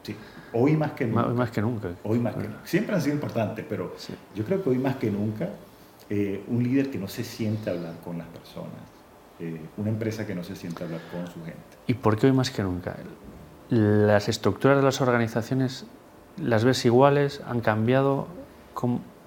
Sí. 0.03 0.15
Hoy 0.53 0.75
más 0.75 0.91
que 0.91 1.05
nunca. 1.05 1.27
Hoy 1.27 1.34
más 1.34 1.51
que 1.51 1.62
nunca. 1.62 1.89
Hoy 2.03 2.20
más 2.20 2.36
que 2.36 2.43
nunca. 2.43 2.60
Siempre 2.65 2.96
han 2.96 3.01
sido 3.01 3.15
importantes, 3.15 3.65
pero 3.67 3.96
yo 4.36 4.43
creo 4.43 4.63
que 4.63 4.70
hoy 4.70 4.77
más 4.77 4.98
que 4.98 5.10
nunca, 5.10 5.50
eh, 6.10 6.43
un 6.48 6.63
líder 6.63 6.89
que 6.89 6.98
no 6.98 7.08
se 7.08 7.24
siente 7.24 7.70
a 7.70 7.74
hablar 7.74 7.93
con 8.03 8.17
las 8.17 8.27
personas, 8.27 8.74
eh, 9.39 9.60
una 9.77 9.89
empresa 9.89 10.25
que 10.27 10.36
no 10.36 10.43
se 10.43 10.55
siente 10.55 10.84
a 10.84 10.86
hablar 10.86 11.01
con 11.12 11.25
su 11.27 11.43
gente. 11.43 11.60
¿Y 11.88 11.93
por 11.93 12.17
qué 12.17 12.27
hoy 12.27 12.34
más 12.34 12.51
que 12.51 12.63
nunca? 12.63 12.96
¿Las 13.70 14.27
estructuras 14.27 14.77
de 14.77 14.84
las 14.84 15.00
organizaciones 15.00 15.86
las 16.38 16.63
ves 16.63 16.84
iguales? 16.86 17.41
¿Han 17.48 17.62
cambiado? 17.62 18.27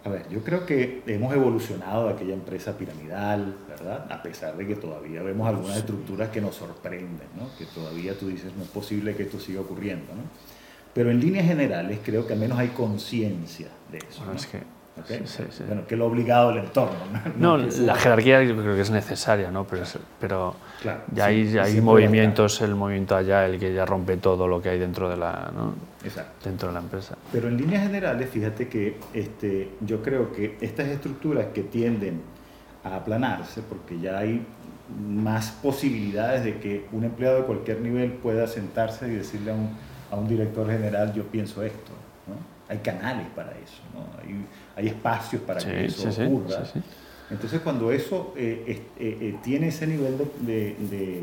A 0.04 0.10
ver, 0.10 0.28
yo 0.28 0.42
creo 0.42 0.66
que 0.66 1.02
hemos 1.06 1.32
evolucionado 1.34 2.08
de 2.08 2.12
aquella 2.12 2.34
empresa 2.34 2.76
piramidal, 2.76 3.56
¿verdad? 3.68 4.06
A 4.12 4.22
pesar 4.22 4.54
de 4.56 4.66
que 4.66 4.76
todavía 4.76 5.22
vemos 5.22 5.48
algunas 5.48 5.78
estructuras 5.78 6.28
que 6.28 6.42
nos 6.42 6.56
sorprenden, 6.56 7.28
¿no? 7.38 7.48
Que 7.56 7.64
todavía 7.64 8.18
tú 8.18 8.28
dices, 8.28 8.52
no 8.54 8.64
es 8.64 8.68
posible 8.68 9.14
que 9.14 9.22
esto 9.22 9.38
siga 9.38 9.62
ocurriendo, 9.62 10.12
¿no? 10.12 10.22
Pero 10.94 11.10
en 11.10 11.20
líneas 11.20 11.46
generales 11.46 11.98
creo 12.04 12.26
que 12.26 12.32
al 12.34 12.38
menos 12.38 12.58
hay 12.58 12.68
conciencia 12.68 13.68
de 13.90 13.98
eso. 13.98 14.22
Bueno, 14.24 14.34
es 14.34 14.46
que, 14.46 14.62
Bueno, 15.66 15.86
que 15.88 15.96
lo 15.96 16.06
obligado 16.06 16.50
el 16.50 16.58
entorno. 16.58 16.94
No, 17.36 17.56
la 17.80 17.96
jerarquía 17.96 18.44
yo 18.44 18.56
creo 18.56 18.76
que 18.76 18.82
es 18.82 18.90
necesaria, 18.90 19.50
¿no? 19.50 19.66
pero, 19.66 19.82
pero 20.20 20.54
ya 21.12 21.26
hay, 21.26 21.58
hay 21.58 21.80
movimientos, 21.80 22.60
el 22.62 22.76
movimiento 22.76 23.16
allá, 23.16 23.44
el 23.44 23.58
que 23.58 23.74
ya 23.74 23.84
rompe 23.84 24.16
todo 24.18 24.46
lo 24.46 24.62
que 24.62 24.68
hay 24.68 24.78
dentro 24.78 25.10
de 25.10 25.16
la, 25.16 25.50
¿no? 25.52 25.74
dentro 26.44 26.68
de 26.68 26.74
la 26.74 26.80
empresa. 26.80 27.16
Pero 27.32 27.48
en 27.48 27.56
líneas 27.56 27.82
generales, 27.82 28.30
fíjate 28.30 28.68
que 28.68 28.98
este, 29.12 29.70
yo 29.80 30.00
creo 30.00 30.32
que 30.32 30.56
estas 30.60 30.86
estructuras 30.86 31.46
que 31.52 31.64
tienden 31.64 32.22
a 32.84 32.96
aplanarse, 32.96 33.62
porque 33.62 33.98
ya 33.98 34.18
hay 34.18 34.46
más 35.10 35.50
posibilidades 35.50 36.44
de 36.44 36.58
que 36.60 36.86
un 36.92 37.04
empleado 37.04 37.38
de 37.38 37.44
cualquier 37.44 37.80
nivel 37.80 38.12
pueda 38.12 38.46
sentarse 38.46 39.08
y 39.08 39.14
decirle 39.14 39.50
a 39.50 39.54
un 39.54 39.70
a 40.10 40.16
un 40.16 40.28
director 40.28 40.70
general 40.70 41.12
yo 41.12 41.24
pienso 41.24 41.62
esto. 41.62 41.92
¿no? 42.26 42.34
Hay 42.68 42.78
canales 42.78 43.26
para 43.34 43.50
eso, 43.52 43.82
¿no? 43.92 44.06
hay, 44.22 44.46
hay, 44.76 44.88
espacios 44.88 45.42
para 45.42 45.60
que 45.60 45.86
eso 45.86 46.08
ocurra. 46.08 46.64
Entonces 47.30 47.60
cuando 47.62 47.90
eso 47.90 48.34
eh, 48.36 48.64
eh, 48.66 48.82
eh, 48.98 49.36
tiene 49.42 49.68
ese 49.68 49.86
nivel 49.86 50.18
de, 50.40 50.76
de, 50.78 51.22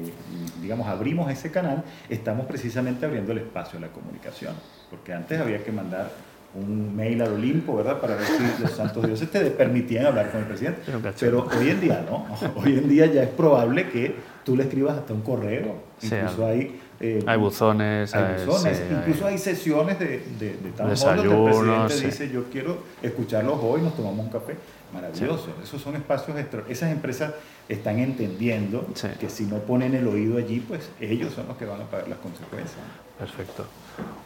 digamos, 0.62 0.88
abrimos 0.88 1.32
ese 1.32 1.52
canal, 1.52 1.84
estamos 2.10 2.48
precisamente 2.48 3.06
abriendo 3.06 3.32
el 3.32 3.40
espacio 3.40 3.78
a 3.78 3.82
la 3.82 3.90
comunicación. 3.90 4.56
Porque 4.90 5.14
antes 5.14 5.40
había 5.40 5.64
que 5.64 5.72
mandar 5.72 6.12
un 6.54 6.96
mail 6.96 7.22
al 7.22 7.34
Olimpo, 7.34 7.78
¿verdad? 7.78 8.02
Para 8.02 8.16
ver 8.16 8.26
si 8.26 8.62
los 8.62 8.72
santos 8.72 9.06
dioses 9.06 9.30
te 9.30 9.40
permitían 9.52 10.08
hablar 10.08 10.32
con 10.32 10.42
el 10.42 10.48
presidente. 10.48 10.82
Pero 11.20 11.48
hoy 11.58 11.70
en 11.70 11.80
día 11.80 12.06
no. 12.10 12.26
Hoy 12.56 12.78
en 12.78 12.90
día 12.90 13.06
ya 13.06 13.24
es 13.24 13.30
probable 13.30 13.90
que 13.90 14.16
tú 14.44 14.58
le 14.58 14.64
escribas 14.64 14.98
hasta 14.98 15.14
un 15.14 15.22
correo. 15.22 15.76
Incluso 16.02 16.46
hay 16.46 16.82
eh, 17.02 17.24
hay 17.26 17.38
buzones. 17.38 18.14
Hay 18.14 18.46
buzones. 18.46 18.82
Incluso 18.92 19.26
hay, 19.26 19.38
sesiones 19.40 19.98
de, 19.98 20.24
de, 20.40 20.54
de 20.54 20.72
donde 20.78 20.94
el 20.94 21.44
presidente 21.46 22.06
dice, 22.06 22.30
yo 22.30 22.44
quiero 22.52 22.78
escucharlos 23.02 23.60
hoy, 23.62 23.82
nos 23.82 23.96
tomamos 23.96 24.26
un 24.26 24.32
café. 24.32 24.56
Maravilloso. 24.94 25.48
Esos 25.64 25.82
son 25.82 25.96
espacios, 25.96 26.38
esas 26.68 26.92
empresas 26.92 27.34
están 27.70 27.98
entendiendo 28.00 28.86
que 29.20 29.30
si 29.30 29.46
no 29.46 29.60
ponen 29.60 29.96
el 29.96 30.08
oído 30.08 30.38
allí, 30.38 30.60
pues 30.60 30.90
ellos 31.00 31.34
son 31.34 31.48
los 31.48 31.58
que 31.58 31.66
van 31.66 31.82
a 31.82 31.86
pagar 31.86 32.08
las 32.10 32.20
consecuencias. 32.20 32.78
Perfecto. 33.18 33.66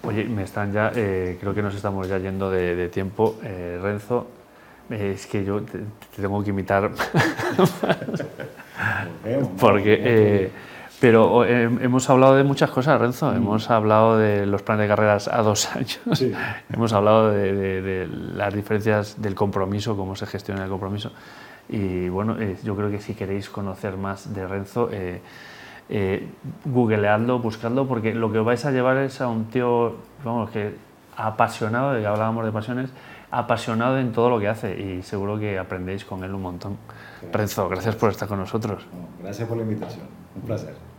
Oye, 0.03 0.25
me 0.25 0.44
están 0.44 0.74
ya, 0.74 0.91
eh, 0.96 1.38
creo 1.39 1.53
que 1.53 1.62
nos 1.62 1.75
estamos 1.75 2.08
ya 2.08 2.17
yendo 2.17 2.50
de, 2.50 2.89
tiempo. 2.89 3.38
Eh, 3.44 3.79
Renzo, 3.82 4.27
es 4.89 5.27
que 5.27 5.46
yo 5.46 5.62
te, 5.62 5.79
tengo 6.15 6.44
que 6.44 6.50
imitar. 6.50 6.91
Porque 9.60 10.51
pero 11.06 11.46
eh, 11.46 11.70
hemos 11.82 12.10
hablado 12.10 12.36
de 12.36 12.44
muchas 12.44 12.72
cosas, 12.72 13.00
Renzo. 13.00 13.32
Mm. 13.32 13.36
Hemos 13.36 13.70
hablado 13.70 14.18
de 14.18 14.48
los 14.48 14.64
planes 14.64 14.86
de 14.86 14.88
carreras 14.88 15.28
a 15.28 15.44
dos 15.44 15.70
años. 15.76 16.00
hemos 16.74 16.94
hablado 16.94 17.30
de, 17.30 18.10
las 18.34 18.52
diferencias 18.52 19.22
del 19.22 19.36
compromiso, 19.36 19.96
cómo 19.96 20.16
se 20.16 20.26
gestiona 20.26 20.64
el 20.64 20.70
compromiso. 20.72 21.12
Y 21.70 22.10
bueno, 22.10 22.42
eh, 22.42 22.58
yo 22.64 22.76
creo 22.76 22.90
que 22.90 23.00
si 23.00 23.14
queréis 23.14 23.52
conocer 23.52 23.98
más 23.98 24.34
de 24.34 24.48
Renzo, 24.48 24.90
eh, 24.92 25.22
eh, 25.90 26.28
googleadlo, 26.66 27.38
buscadlo, 27.38 27.88
porque 27.88 28.16
lo 28.16 28.32
que 28.32 28.40
os 28.40 28.46
vais 28.48 28.66
a 28.66 28.72
llevar 28.72 28.98
es 28.98 29.22
a 29.22 29.28
un 29.28 29.46
tío, 29.46 29.98
vamos, 30.24 30.50
que 30.50 30.74
apasionado, 31.18 31.94
de 31.94 32.02
que 32.02 32.08
hablábamos 32.08 32.46
de 32.46 32.52
pasiones, 32.52 32.90
apasionado 33.30 34.00
en 34.00 34.12
todo 34.12 34.32
lo 34.32 34.40
que 34.40 34.48
hace 34.48 34.76
y 34.82 35.04
seguro 35.04 35.38
que 35.38 35.60
aprendéis 35.60 36.04
con 36.04 36.24
él 36.24 36.34
un 36.34 36.42
montón. 36.42 36.78
Renzo, 37.32 37.70
gracias 37.70 37.96
por 37.96 38.10
estar 38.10 38.28
con 38.28 38.40
nosotros. 38.40 38.88
Gracias 39.22 39.48
por 39.48 39.56
la 39.56 39.62
invitación, 39.62 40.08
un 40.36 40.42
placer. 40.42 40.86